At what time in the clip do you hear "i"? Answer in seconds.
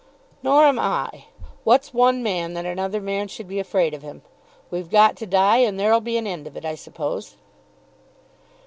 0.79-1.25, 6.65-6.73